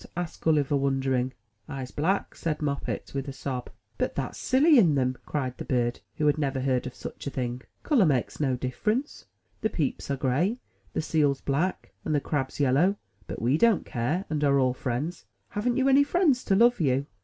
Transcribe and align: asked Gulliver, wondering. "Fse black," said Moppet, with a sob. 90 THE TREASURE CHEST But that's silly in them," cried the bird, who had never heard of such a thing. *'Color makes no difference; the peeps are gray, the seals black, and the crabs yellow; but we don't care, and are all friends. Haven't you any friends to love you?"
asked 0.17 0.41
Gulliver, 0.41 0.75
wondering. 0.77 1.31
"Fse 1.69 1.95
black," 1.95 2.33
said 2.33 2.59
Moppet, 2.59 3.11
with 3.13 3.27
a 3.27 3.31
sob. 3.31 3.65
90 3.69 3.69
THE 3.69 3.71
TREASURE 3.71 3.75
CHEST 3.77 3.97
But 3.99 4.15
that's 4.15 4.39
silly 4.39 4.77
in 4.79 4.95
them," 4.95 5.15
cried 5.27 5.55
the 5.59 5.63
bird, 5.65 5.99
who 6.15 6.25
had 6.25 6.39
never 6.39 6.59
heard 6.61 6.87
of 6.87 6.95
such 6.95 7.27
a 7.27 7.29
thing. 7.29 7.61
*'Color 7.83 8.07
makes 8.07 8.39
no 8.39 8.55
difference; 8.55 9.27
the 9.61 9.69
peeps 9.69 10.09
are 10.09 10.17
gray, 10.17 10.57
the 10.93 11.03
seals 11.03 11.41
black, 11.41 11.91
and 12.03 12.15
the 12.15 12.19
crabs 12.19 12.59
yellow; 12.59 12.95
but 13.27 13.39
we 13.43 13.59
don't 13.59 13.85
care, 13.85 14.25
and 14.27 14.43
are 14.43 14.57
all 14.57 14.73
friends. 14.73 15.25
Haven't 15.49 15.77
you 15.77 15.87
any 15.87 16.03
friends 16.03 16.43
to 16.45 16.55
love 16.55 16.81
you?" 16.81 17.05